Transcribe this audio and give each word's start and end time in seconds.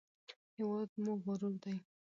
هېواد 0.57 0.89
مو 1.03 1.13
غرور 1.23 1.53
دی 1.63 1.75